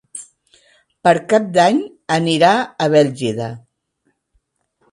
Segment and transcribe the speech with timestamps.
[1.07, 1.77] Per Cap d'Any
[2.17, 2.51] anirà
[2.87, 3.53] a Bèlgida.